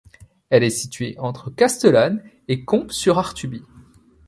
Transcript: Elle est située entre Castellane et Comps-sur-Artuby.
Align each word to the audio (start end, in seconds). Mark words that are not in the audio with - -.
Elle 0.49 0.63
est 0.63 0.71
située 0.71 1.13
entre 1.19 1.51
Castellane 1.51 2.23
et 2.47 2.65
Comps-sur-Artuby. 2.65 3.61